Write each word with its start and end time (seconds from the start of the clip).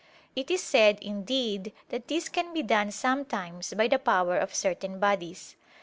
It 0.35 0.49
is 0.49 0.63
said 0.63 0.97
indeed 0.99 1.73
that 1.89 2.07
this 2.07 2.27
can 2.27 2.53
be 2.55 2.63
done 2.63 2.89
sometimes 2.89 3.71
by 3.75 3.87
the 3.87 3.99
power 3.99 4.35
of 4.35 4.51
certain 4.55 4.99
bodies. 4.99 5.55